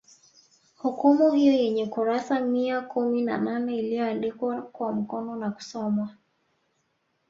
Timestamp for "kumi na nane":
2.81-3.77